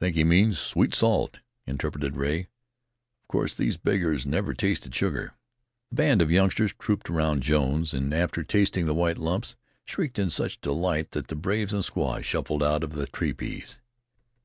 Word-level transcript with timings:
"Think 0.00 0.16
he 0.16 0.24
means 0.24 0.58
sweet 0.58 0.92
salt," 0.92 1.38
interpreted 1.64 2.16
Rea. 2.16 2.40
"Of 3.20 3.28
course 3.28 3.54
these 3.54 3.76
beggars 3.76 4.26
never 4.26 4.52
tasted 4.52 4.92
sugar." 4.92 5.34
The 5.90 5.94
band 5.94 6.20
of 6.20 6.32
youngsters 6.32 6.74
trooped 6.80 7.08
round 7.08 7.44
Jones, 7.44 7.94
and 7.94 8.12
after 8.12 8.42
tasting 8.42 8.86
the 8.86 8.92
white 8.94 9.18
lumps, 9.18 9.54
shrieked 9.84 10.18
in 10.18 10.30
such 10.30 10.60
delight 10.60 11.12
that 11.12 11.28
the 11.28 11.36
braves 11.36 11.72
and 11.72 11.84
squaws 11.84 12.26
shuffled 12.26 12.64
out 12.64 12.82
of 12.82 12.90
the 12.94 13.06
tepees. 13.06 13.78